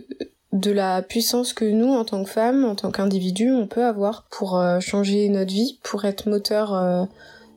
de 0.52 0.72
la 0.72 1.04
puissance 1.04 1.54
que 1.54 1.66
nous, 1.66 1.94
en 1.94 2.06
tant 2.06 2.24
que 2.24 2.30
femmes, 2.30 2.66
en 2.66 2.74
tant 2.74 2.90
qu'individus, 2.90 3.52
on 3.52 3.68
peut 3.68 3.86
avoir 3.86 4.26
pour 4.32 4.58
euh, 4.58 4.80
changer 4.80 5.30
notre 5.30 5.52
vie, 5.52 5.80
pour 5.84 6.06
être 6.06 6.28
moteur 6.28 6.74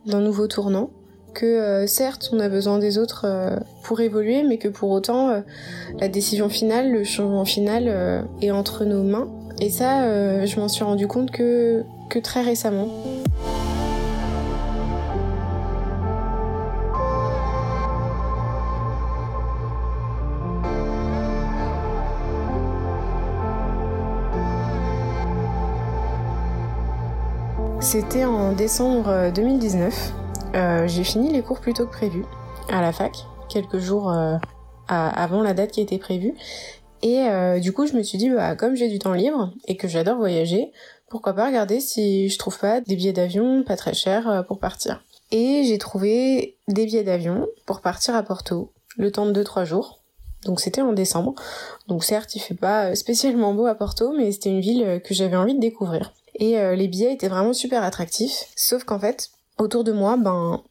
d'un 0.07 0.21
nouveau 0.21 0.47
tournant. 0.47 0.91
Que 1.35 1.45
euh, 1.45 1.87
certes, 1.87 2.31
on 2.33 2.41
a 2.41 2.49
besoin 2.49 2.79
des 2.79 2.97
autres 2.97 3.27
pour 3.83 4.01
évoluer, 4.01 4.43
mais 4.43 4.57
que 4.57 4.69
pour 4.69 4.91
autant, 4.91 5.43
la 5.99 6.09
décision 6.09 6.49
finale, 6.49 6.91
le 6.91 7.05
changement 7.05 7.45
final 7.45 8.25
est 8.41 8.51
entre 8.51 8.85
nos 8.85 9.03
mains. 9.03 9.29
Et 9.61 9.71
ça, 9.71 10.47
je 10.47 10.61
m'en 10.61 10.69
suis 10.69 10.85
rendu 10.85 11.07
compte 11.07 11.31
que, 11.31 11.83
que 12.09 12.19
très 12.19 12.43
récemment. 12.43 12.89
C'était 27.87 28.25
en 28.25 28.51
décembre 28.51 29.31
2019. 29.33 29.95
Euh, 30.57 30.59
euh, 30.59 30.89
j'ai 30.89 31.05
fini 31.05 31.33
les 31.33 31.41
cours 31.41 31.61
plus 31.61 31.73
tôt 31.73 31.87
que 31.87 31.93
prévu 31.93 32.25
à 32.69 32.81
la 32.81 32.93
fac, 32.93 33.17
quelques 33.49 33.79
jours 33.79 34.11
euh, 34.11 34.35
avant 34.89 35.41
la 35.41 35.55
date 35.55 35.71
qui 35.71 35.81
était 35.81 35.99
prévue. 35.99 36.35
Et 37.05 37.29
du 37.61 37.73
coup, 37.73 37.87
je 37.87 37.93
me 37.93 38.03
suis 38.03 38.19
dit, 38.19 38.29
bah, 38.29 38.57
comme 38.57 38.75
j'ai 38.75 38.89
du 38.89 38.99
temps 38.99 39.13
libre 39.13 39.53
et 39.69 39.77
que 39.77 39.87
j'adore 39.87 40.17
voyager, 40.17 40.73
pourquoi 41.09 41.33
pas 41.35 41.47
regarder 41.47 41.79
si 41.79 42.29
je 42.29 42.39
trouve 42.39 42.59
pas 42.59 42.81
des 42.81 42.97
billets 42.97 43.13
d'avion 43.13 43.63
pas 43.63 43.77
très 43.77 43.95
chers 43.95 44.45
pour 44.49 44.59
partir. 44.59 45.05
Et 45.31 45.63
j'ai 45.63 45.79
trouvé 45.79 46.57
des 46.67 46.87
billets 46.87 47.05
d'avion 47.05 47.47
pour 47.67 47.83
partir 47.83 48.17
à 48.17 48.25
Porto, 48.25 48.73
le 48.97 49.13
temps 49.13 49.27
de 49.27 49.45
2-3 49.45 49.65
jours. 49.65 50.01
Donc 50.45 50.59
c'était 50.59 50.83
en 50.83 50.93
décembre. 50.93 51.37
Donc 51.87 52.03
certes, 52.03 52.35
il 52.35 52.41
fait 52.41 52.55
pas 52.55 52.97
spécialement 52.97 53.55
beau 53.55 53.67
à 53.67 53.77
Porto, 53.77 54.13
mais 54.13 54.33
c'était 54.33 54.51
une 54.51 54.61
ville 54.61 55.01
que 55.05 55.15
j'avais 55.15 55.37
envie 55.37 55.55
de 55.55 55.61
découvrir 55.61 56.13
et 56.39 56.59
euh, 56.59 56.75
les 56.75 56.89
billets 56.89 57.13
étaient 57.13 57.29
vraiment 57.29 57.53
super 57.53 57.83
attractifs. 57.83 58.45
Sauf 58.57 58.85
qu'en 58.85 58.99
fait, 58.99 59.31
autour 59.59 59.85
de 59.85 59.93
moi, 59.93 60.17
ben 60.17 60.63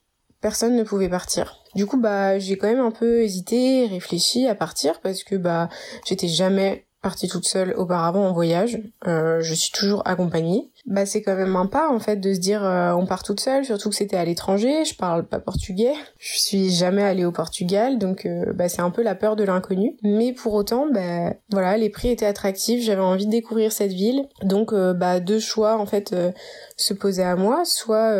personne 0.41 0.75
ne 0.75 0.83
pouvait 0.83 1.09
partir. 1.09 1.63
Du 1.75 1.85
coup, 1.85 1.97
bah 1.97 2.39
j'ai 2.39 2.57
quand 2.57 2.67
même 2.67 2.79
un 2.79 2.91
peu 2.91 3.21
hésité, 3.21 3.87
réfléchi 3.87 4.47
à 4.47 4.55
partir 4.55 5.01
parce 5.01 5.23
que 5.23 5.35
bah 5.35 5.69
j'étais 6.05 6.27
jamais 6.27 6.85
partie 7.05 7.27
toute 7.27 7.45
seule 7.45 7.75
auparavant 7.77 8.27
en 8.27 8.33
voyage. 8.33 8.79
Euh, 9.05 9.39
je 9.39 9.53
suis 9.53 9.71
toujours 9.71 10.01
accompagnée. 10.05 10.71
Bah 10.87 11.05
c'est 11.05 11.21
quand 11.21 11.35
même 11.35 11.55
un 11.55 11.67
pas 11.67 11.87
en 11.91 11.99
fait 11.99 12.15
de 12.15 12.33
se 12.33 12.39
dire 12.39 12.65
euh, 12.65 12.93
on 12.93 13.05
part 13.05 13.21
toute 13.21 13.39
seule, 13.39 13.63
surtout 13.63 13.89
que 13.89 13.95
c'était 13.95 14.17
à 14.17 14.25
l'étranger. 14.25 14.83
Je 14.85 14.95
parle 14.95 15.23
pas 15.23 15.37
portugais. 15.37 15.93
Je 16.17 16.39
suis 16.39 16.71
jamais 16.71 17.03
allée 17.03 17.23
au 17.23 17.31
Portugal, 17.31 17.99
donc 17.99 18.25
euh, 18.25 18.51
bah 18.53 18.69
c'est 18.69 18.81
un 18.81 18.89
peu 18.89 19.03
la 19.03 19.13
peur 19.13 19.35
de 19.35 19.43
l'inconnu. 19.43 19.95
Mais 20.01 20.33
pour 20.33 20.55
autant, 20.55 20.87
bah 20.91 21.35
voilà, 21.51 21.77
les 21.77 21.91
prix 21.91 22.09
étaient 22.09 22.25
attractifs. 22.25 22.83
J'avais 22.83 23.01
envie 23.01 23.27
de 23.27 23.31
découvrir 23.31 23.71
cette 23.71 23.93
ville, 23.93 24.25
donc 24.41 24.73
bah 24.73 25.19
deux 25.19 25.39
choix 25.39 25.77
en 25.77 25.85
fait 25.85 26.15
se 26.75 26.93
posaient 26.95 27.21
à 27.21 27.35
moi. 27.35 27.65
Soit 27.65 28.15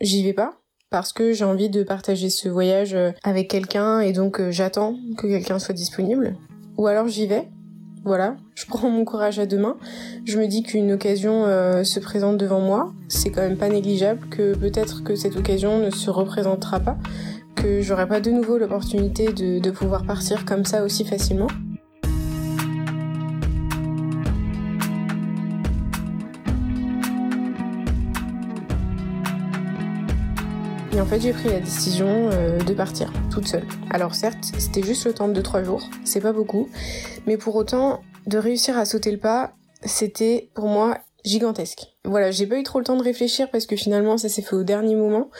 j'y 0.00 0.22
vais 0.22 0.32
pas, 0.32 0.54
parce 0.90 1.12
que 1.12 1.32
j'ai 1.32 1.44
envie 1.44 1.70
de 1.70 1.82
partager 1.82 2.30
ce 2.30 2.48
voyage 2.48 2.96
avec 3.24 3.50
quelqu'un 3.50 3.98
et 3.98 4.12
donc 4.12 4.40
j'attends 4.50 4.94
que 5.16 5.26
quelqu'un 5.26 5.58
soit 5.58 5.74
disponible. 5.74 6.36
Ou 6.76 6.86
alors 6.86 7.08
j'y 7.08 7.26
vais 7.26 7.48
voilà, 8.08 8.36
je 8.54 8.64
prends 8.64 8.88
mon 8.88 9.04
courage 9.04 9.38
à 9.38 9.44
deux 9.44 9.58
mains. 9.58 9.76
Je 10.24 10.38
me 10.38 10.46
dis 10.46 10.62
qu'une 10.62 10.92
occasion 10.92 11.44
euh, 11.44 11.84
se 11.84 12.00
présente 12.00 12.38
devant 12.38 12.58
moi. 12.58 12.90
C'est 13.08 13.30
quand 13.30 13.42
même 13.42 13.58
pas 13.58 13.68
négligeable 13.68 14.26
que 14.30 14.56
peut-être 14.56 15.04
que 15.04 15.14
cette 15.14 15.36
occasion 15.36 15.78
ne 15.78 15.90
se 15.90 16.08
représentera 16.08 16.80
pas, 16.80 16.96
que 17.54 17.82
j'aurai 17.82 18.08
pas 18.08 18.20
de 18.20 18.30
nouveau 18.30 18.56
l'opportunité 18.56 19.32
de 19.34 19.70
pouvoir 19.70 20.04
partir 20.06 20.46
comme 20.46 20.64
ça 20.64 20.84
aussi 20.84 21.04
facilement. 21.04 21.48
Et 30.98 31.00
en 31.00 31.06
fait, 31.06 31.20
j'ai 31.20 31.32
pris 31.32 31.48
la 31.48 31.60
décision 31.60 32.28
euh, 32.32 32.58
de 32.58 32.74
partir 32.74 33.12
toute 33.30 33.46
seule. 33.46 33.62
Alors 33.88 34.16
certes, 34.16 34.50
c'était 34.58 34.82
juste 34.82 35.06
le 35.06 35.14
temps 35.14 35.28
de 35.28 35.40
3 35.40 35.62
jours, 35.62 35.88
c'est 36.02 36.20
pas 36.20 36.32
beaucoup, 36.32 36.68
mais 37.24 37.36
pour 37.36 37.54
autant, 37.54 38.00
de 38.26 38.36
réussir 38.36 38.76
à 38.76 38.84
sauter 38.84 39.12
le 39.12 39.18
pas, 39.18 39.52
c'était 39.84 40.50
pour 40.54 40.66
moi 40.66 40.98
gigantesque. 41.24 41.94
Voilà, 42.04 42.32
j'ai 42.32 42.48
pas 42.48 42.58
eu 42.58 42.64
trop 42.64 42.80
le 42.80 42.84
temps 42.84 42.96
de 42.96 43.04
réfléchir 43.04 43.48
parce 43.52 43.66
que 43.66 43.76
finalement 43.76 44.18
ça 44.18 44.28
s'est 44.28 44.42
fait 44.42 44.56
au 44.56 44.64
dernier 44.64 44.96
moment. 44.96 45.30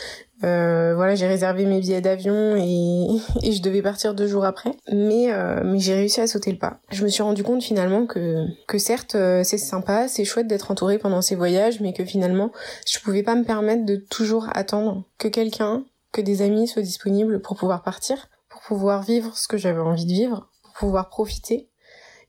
Euh, 0.44 0.94
voilà, 0.94 1.16
j'ai 1.16 1.26
réservé 1.26 1.64
mes 1.66 1.80
billets 1.80 2.00
d'avion 2.00 2.56
et, 2.56 3.06
et, 3.42 3.52
je 3.52 3.60
devais 3.60 3.82
partir 3.82 4.14
deux 4.14 4.26
jours 4.26 4.44
après. 4.44 4.70
Mais, 4.92 5.32
euh, 5.32 5.62
mais 5.64 5.78
j'ai 5.78 5.94
réussi 5.94 6.20
à 6.20 6.26
sauter 6.26 6.52
le 6.52 6.58
pas. 6.58 6.78
Je 6.90 7.02
me 7.02 7.08
suis 7.08 7.22
rendu 7.22 7.42
compte 7.42 7.62
finalement 7.62 8.06
que, 8.06 8.46
que 8.66 8.78
certes 8.78 9.14
euh, 9.14 9.42
c'est 9.42 9.58
sympa, 9.58 10.06
c'est 10.08 10.24
chouette 10.24 10.46
d'être 10.46 10.70
entourée 10.70 10.98
pendant 10.98 11.22
ces 11.22 11.34
voyages, 11.34 11.80
mais 11.80 11.92
que 11.92 12.04
finalement 12.04 12.52
je 12.86 12.98
pouvais 13.00 13.22
pas 13.22 13.34
me 13.34 13.44
permettre 13.44 13.84
de 13.84 13.96
toujours 13.96 14.46
attendre 14.52 15.04
que 15.18 15.28
quelqu'un, 15.28 15.84
que 16.12 16.20
des 16.20 16.42
amis 16.42 16.68
soient 16.68 16.82
disponibles 16.82 17.40
pour 17.40 17.56
pouvoir 17.56 17.82
partir, 17.82 18.28
pour 18.48 18.60
pouvoir 18.62 19.02
vivre 19.02 19.36
ce 19.36 19.48
que 19.48 19.56
j'avais 19.56 19.80
envie 19.80 20.06
de 20.06 20.12
vivre, 20.12 20.48
pour 20.62 20.72
pouvoir 20.74 21.08
profiter 21.08 21.68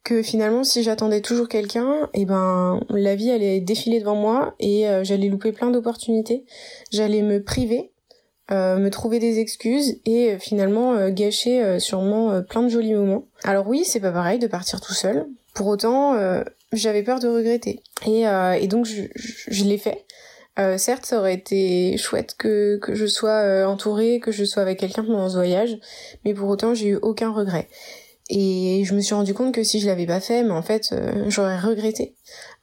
que 0.04 0.24
finalement 0.24 0.64
si 0.64 0.82
j'attendais 0.82 1.22
toujours 1.22 1.48
quelqu'un, 1.48 2.10
et 2.14 2.22
eh 2.22 2.26
ben 2.26 2.80
la 2.90 3.16
vie 3.16 3.32
allait 3.32 3.60
défiler 3.60 4.00
devant 4.00 4.16
moi 4.16 4.56
et 4.60 4.88
euh, 4.88 5.04
j'allais 5.04 5.30
louper 5.30 5.52
plein 5.52 5.70
d'opportunités, 5.70 6.46
j'allais 6.92 7.22
me 7.22 7.44
priver, 7.44 7.92
me 8.50 8.90
trouver 8.90 9.20
des 9.20 9.40
excuses 9.40 10.00
et 10.06 10.32
euh, 10.32 10.40
finalement 10.40 11.10
gâcher 11.10 11.80
sûrement 11.80 12.42
plein 12.42 12.64
de 12.64 12.70
jolis 12.70 12.94
moments. 12.94 13.26
Alors 13.44 13.68
oui, 13.68 13.84
c'est 13.86 14.00
pas 14.00 14.12
pareil 14.12 14.40
de 14.40 14.48
partir 14.48 14.82
tout 14.82 14.94
seul. 14.94 15.28
Pour 15.54 15.68
autant, 15.68 16.18
j'avais 16.72 17.04
peur 17.04 17.20
de 17.20 17.28
regretter 17.28 17.82
et, 18.06 18.68
donc 18.68 18.86
je, 18.86 19.64
l'ai 19.64 19.78
fait. 19.78 20.06
certes, 20.78 21.06
ça 21.06 21.20
aurait 21.20 21.34
été 21.34 21.98
chouette 21.98 22.36
que, 22.38 22.78
que 22.78 22.96
je 22.96 23.06
sois 23.06 23.68
entourée, 23.68 24.20
que 24.20 24.32
je 24.32 24.46
sois 24.46 24.62
avec 24.62 24.80
quelqu'un 24.80 25.04
pendant 25.04 25.30
ce 25.30 25.36
voyage, 25.36 25.78
mais 26.24 26.34
pour 26.34 26.50
autant, 26.50 26.74
j'ai 26.74 26.90
eu 26.90 27.00
aucun 27.02 27.32
regret. 27.32 27.68
Et 28.30 28.84
je 28.86 28.94
me 28.94 29.02
suis 29.02 29.16
rendu 29.16 29.34
compte 29.34 29.54
que 29.54 29.64
si 29.64 29.80
je 29.80 29.88
l'avais 29.88 30.06
pas 30.06 30.20
fait, 30.20 30.44
mais 30.44 30.52
en 30.52 30.62
fait, 30.62 30.92
euh, 30.92 31.26
j'aurais 31.30 31.60
regretté. 31.60 32.16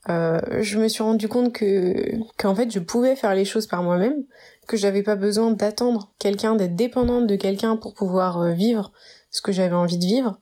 Euh, 0.08 0.40
je 0.60 0.78
me 0.78 0.88
suis 0.88 1.02
rendu 1.02 1.28
compte 1.28 1.52
que 1.52 1.94
qu'en 2.38 2.54
fait, 2.54 2.70
je 2.70 2.78
pouvais 2.78 3.16
faire 3.16 3.34
les 3.34 3.44
choses 3.44 3.66
par 3.66 3.82
moi-même, 3.82 4.24
que 4.68 4.76
j'avais 4.76 5.02
pas 5.02 5.16
besoin 5.16 5.50
d'attendre 5.50 6.12
quelqu'un, 6.18 6.54
d'être 6.54 6.76
dépendante 6.76 7.26
de 7.26 7.36
quelqu'un 7.36 7.76
pour 7.76 7.94
pouvoir 7.94 8.40
euh, 8.40 8.52
vivre 8.52 8.92
ce 9.30 9.42
que 9.42 9.52
j'avais 9.52 9.74
envie 9.74 9.98
de 9.98 10.04
vivre, 10.04 10.40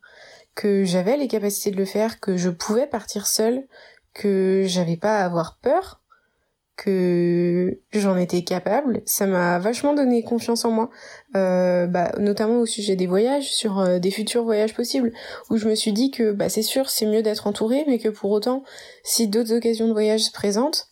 que 0.54 0.84
j'avais 0.84 1.16
les 1.16 1.28
capacités 1.28 1.70
de 1.70 1.76
le 1.76 1.84
faire, 1.84 2.20
que 2.20 2.36
je 2.36 2.50
pouvais 2.50 2.86
partir 2.86 3.26
seule, 3.26 3.66
que 4.12 4.64
j'avais 4.66 4.96
pas 4.96 5.18
à 5.20 5.24
avoir 5.24 5.58
peur, 5.62 6.00
que 6.76 7.78
j'en 7.92 8.16
étais 8.16 8.42
capable. 8.42 9.02
Ça 9.06 9.26
m'a 9.26 9.58
vachement 9.58 9.94
donné 9.94 10.22
confiance 10.22 10.64
en 10.64 10.70
moi, 10.70 10.90
euh, 11.36 11.86
bah, 11.86 12.12
notamment 12.18 12.60
au 12.60 12.66
sujet 12.66 12.96
des 12.96 13.06
voyages, 13.06 13.52
sur 13.52 13.78
euh, 13.78 13.98
des 13.98 14.10
futurs 14.10 14.44
voyages 14.44 14.74
possibles, 14.74 15.12
où 15.50 15.56
je 15.56 15.68
me 15.68 15.74
suis 15.74 15.92
dit 15.92 16.10
que 16.10 16.32
bah, 16.32 16.48
c'est 16.48 16.62
sûr, 16.62 16.90
c'est 16.90 17.06
mieux 17.06 17.22
d'être 17.22 17.46
entouré, 17.46 17.84
mais 17.86 17.98
que 17.98 18.08
pour 18.08 18.30
autant, 18.30 18.64
si 19.02 19.28
d'autres 19.28 19.54
occasions 19.54 19.86
de 19.86 19.92
voyage 19.92 20.22
se 20.22 20.32
présentent 20.32 20.88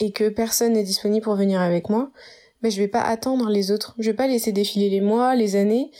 et 0.00 0.12
que 0.12 0.28
personne 0.28 0.74
n'est 0.74 0.84
disponible 0.84 1.24
pour 1.24 1.34
venir 1.34 1.60
avec 1.60 1.88
moi, 1.88 2.10
bah, 2.62 2.70
je 2.70 2.78
vais 2.78 2.88
pas 2.88 3.02
attendre 3.02 3.50
les 3.50 3.70
autres. 3.70 3.94
Je 3.98 4.10
vais 4.10 4.16
pas 4.16 4.28
laisser 4.28 4.52
défiler 4.52 4.88
les 4.88 5.00
mois, 5.00 5.34
les 5.34 5.56
années, 5.56 5.90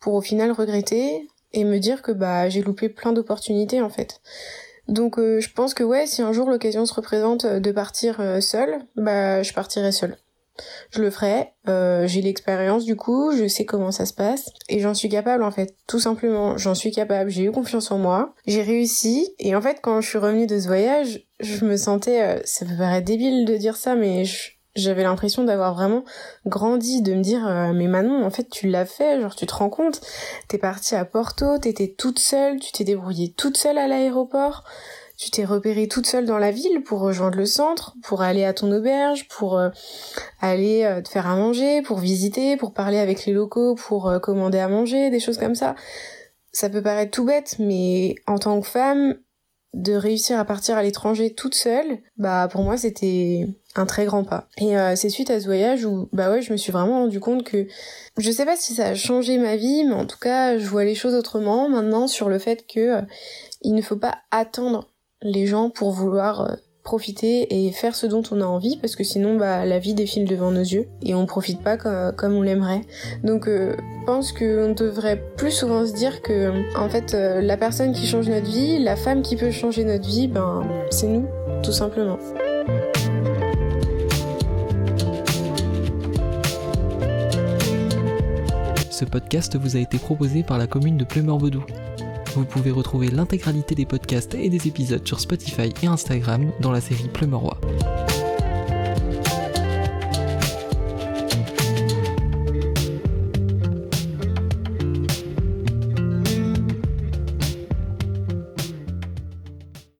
pour 0.00 0.14
au 0.14 0.20
final 0.20 0.52
regretter 0.52 1.28
et 1.54 1.64
me 1.64 1.78
dire 1.78 2.02
que 2.02 2.12
bah 2.12 2.48
j'ai 2.48 2.62
loupé 2.62 2.88
plein 2.88 3.12
d'opportunités 3.12 3.80
en 3.80 3.90
fait. 3.90 4.20
Donc 4.88 5.18
euh, 5.18 5.40
je 5.40 5.50
pense 5.52 5.74
que 5.74 5.84
ouais, 5.84 6.06
si 6.06 6.22
un 6.22 6.32
jour 6.32 6.48
l'occasion 6.48 6.86
se 6.86 6.94
représente 6.94 7.44
euh, 7.44 7.60
de 7.60 7.70
partir 7.72 8.20
euh, 8.20 8.40
seule, 8.40 8.80
bah 8.96 9.42
je 9.42 9.52
partirai 9.52 9.92
seule. 9.92 10.16
Je 10.90 11.00
le 11.00 11.10
ferai, 11.10 11.54
j'ai 11.64 12.20
l'expérience 12.20 12.84
du 12.84 12.94
coup, 12.94 13.32
je 13.34 13.48
sais 13.48 13.64
comment 13.64 13.90
ça 13.90 14.04
se 14.04 14.12
passe 14.12 14.50
et 14.68 14.80
j'en 14.80 14.92
suis 14.92 15.08
capable 15.08 15.42
en 15.42 15.50
fait, 15.50 15.74
tout 15.86 15.98
simplement, 15.98 16.58
j'en 16.58 16.74
suis 16.74 16.92
capable, 16.92 17.30
j'ai 17.30 17.44
eu 17.44 17.50
confiance 17.50 17.90
en 17.90 17.96
moi, 17.96 18.34
j'ai 18.46 18.60
réussi 18.60 19.34
et 19.38 19.56
en 19.56 19.62
fait 19.62 19.78
quand 19.82 20.02
je 20.02 20.08
suis 20.10 20.18
revenue 20.18 20.46
de 20.46 20.60
ce 20.60 20.66
voyage, 20.66 21.26
je 21.40 21.64
me 21.64 21.78
sentais, 21.78 22.42
ça 22.44 22.66
peut 22.66 22.76
paraître 22.76 23.06
débile 23.06 23.46
de 23.46 23.56
dire 23.56 23.76
ça 23.76 23.94
mais 23.94 24.26
je, 24.26 24.50
j'avais 24.74 25.02
l'impression 25.02 25.44
d'avoir 25.44 25.74
vraiment 25.74 26.04
grandi, 26.46 27.02
de 27.02 27.14
me 27.14 27.22
dire 27.22 27.46
euh, 27.46 27.72
mais 27.74 27.88
Manon 27.88 28.24
en 28.24 28.30
fait 28.30 28.48
tu 28.48 28.68
l'as 28.68 28.86
fait, 28.86 29.20
genre 29.20 29.34
tu 29.34 29.46
te 29.46 29.54
rends 29.54 29.70
compte, 29.70 30.00
t'es 30.48 30.58
partie 30.58 30.94
à 30.94 31.04
Porto, 31.04 31.58
t'étais 31.58 31.94
toute 31.96 32.18
seule, 32.18 32.58
tu 32.58 32.72
t'es 32.72 32.84
débrouillée 32.84 33.32
toute 33.32 33.56
seule 33.56 33.78
à 33.78 33.86
l'aéroport, 33.86 34.64
tu 35.18 35.30
t'es 35.30 35.44
repérée 35.44 35.88
toute 35.88 36.06
seule 36.06 36.24
dans 36.24 36.38
la 36.38 36.50
ville 36.50 36.82
pour 36.82 37.00
rejoindre 37.00 37.36
le 37.36 37.46
centre, 37.46 37.94
pour 38.02 38.22
aller 38.22 38.44
à 38.44 38.54
ton 38.54 38.72
auberge, 38.72 39.28
pour 39.28 39.58
euh, 39.58 39.68
aller 40.40 40.84
euh, 40.84 41.02
te 41.02 41.10
faire 41.10 41.26
à 41.26 41.36
manger, 41.36 41.82
pour 41.82 41.98
visiter, 41.98 42.56
pour 42.56 42.72
parler 42.72 42.98
avec 42.98 43.26
les 43.26 43.32
locaux, 43.32 43.74
pour 43.74 44.12
commander 44.22 44.58
à 44.58 44.68
manger, 44.68 45.10
des 45.10 45.20
choses 45.20 45.38
comme 45.38 45.54
ça. 45.54 45.74
Ça 46.50 46.68
peut 46.68 46.82
paraître 46.82 47.10
tout 47.10 47.24
bête, 47.24 47.56
mais 47.58 48.14
en 48.26 48.38
tant 48.38 48.60
que 48.60 48.66
femme, 48.66 49.16
de 49.74 49.94
réussir 49.94 50.38
à 50.38 50.44
partir 50.44 50.76
à 50.76 50.82
l'étranger 50.82 51.34
toute 51.34 51.54
seule, 51.54 51.98
bah 52.18 52.48
pour 52.50 52.62
moi 52.62 52.76
c'était 52.76 53.46
un 53.74 53.86
très 53.86 54.04
grand 54.04 54.24
pas. 54.24 54.48
Et 54.58 54.76
euh, 54.76 54.96
c'est 54.96 55.08
suite 55.08 55.30
à 55.30 55.40
ce 55.40 55.46
voyage 55.46 55.84
où 55.84 56.08
bah 56.12 56.30
ouais, 56.30 56.42
je 56.42 56.52
me 56.52 56.58
suis 56.58 56.72
vraiment 56.72 57.00
rendu 57.00 57.20
compte 57.20 57.44
que 57.44 57.66
je 58.18 58.30
sais 58.30 58.44
pas 58.44 58.56
si 58.56 58.74
ça 58.74 58.88
a 58.88 58.94
changé 58.94 59.38
ma 59.38 59.56
vie, 59.56 59.84
mais 59.84 59.94
en 59.94 60.06
tout 60.06 60.18
cas, 60.18 60.58
je 60.58 60.66
vois 60.66 60.84
les 60.84 60.94
choses 60.94 61.14
autrement 61.14 61.68
maintenant 61.68 62.06
sur 62.06 62.28
le 62.28 62.38
fait 62.38 62.66
que 62.66 62.80
euh, 62.80 63.02
il 63.62 63.74
ne 63.74 63.82
faut 63.82 63.96
pas 63.96 64.18
attendre 64.30 64.90
les 65.22 65.46
gens 65.46 65.70
pour 65.70 65.92
vouloir 65.92 66.42
euh, 66.42 66.56
profiter 66.82 67.66
et 67.66 67.72
faire 67.72 67.94
ce 67.94 68.06
dont 68.06 68.22
on 68.30 68.40
a 68.40 68.44
envie 68.44 68.76
parce 68.76 68.96
que 68.96 69.04
sinon 69.04 69.36
bah 69.36 69.64
la 69.64 69.78
vie 69.78 69.94
défile 69.94 70.24
devant 70.24 70.50
nos 70.50 70.60
yeux 70.60 70.88
et 71.02 71.14
on 71.14 71.26
profite 71.26 71.60
pas 71.60 71.76
comme, 71.76 72.34
on 72.34 72.42
l'aimerait. 72.42 72.82
Donc 73.22 73.48
euh, 73.48 73.76
je 74.00 74.06
pense 74.06 74.32
qu'on 74.32 74.74
devrait 74.76 75.22
plus 75.36 75.52
souvent 75.52 75.86
se 75.86 75.92
dire 75.92 76.22
que 76.22 76.52
en 76.76 76.88
fait 76.88 77.14
euh, 77.14 77.40
la 77.40 77.56
personne 77.56 77.92
qui 77.92 78.06
change 78.06 78.28
notre 78.28 78.50
vie, 78.50 78.78
la 78.78 78.96
femme 78.96 79.22
qui 79.22 79.36
peut 79.36 79.50
changer 79.50 79.84
notre 79.84 80.08
vie, 80.08 80.28
ben 80.28 80.66
c'est 80.90 81.06
nous 81.06 81.26
tout 81.62 81.72
simplement. 81.72 82.18
Ce 88.90 89.04
podcast 89.04 89.56
vous 89.56 89.76
a 89.76 89.80
été 89.80 89.98
proposé 89.98 90.42
par 90.42 90.58
la 90.58 90.66
commune 90.66 90.96
de 90.96 91.04
Plumeur-Bedou. 91.04 91.64
Vous 92.34 92.44
pouvez 92.46 92.70
retrouver 92.70 93.10
l'intégralité 93.10 93.74
des 93.74 93.84
podcasts 93.84 94.34
et 94.34 94.48
des 94.48 94.66
épisodes 94.66 95.06
sur 95.06 95.20
Spotify 95.20 95.72
et 95.82 95.86
Instagram 95.86 96.50
dans 96.60 96.72
la 96.72 96.80
série 96.80 97.08
Plumerois. 97.12 97.51